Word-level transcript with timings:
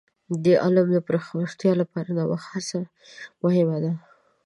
د 0.43 0.45
علم 0.63 0.87
د 0.93 0.97
پراختیا 1.07 1.71
لپاره 1.81 2.09
د 2.13 2.19
نوښت 2.31 2.47
هڅه 2.53 2.79
مهمه 3.41 3.77
ده. 3.83 3.93